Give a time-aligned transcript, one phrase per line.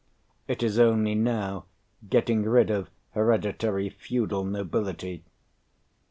[0.47, 1.65] It is only now
[2.09, 5.23] getting rid of hereditary feudal nobility.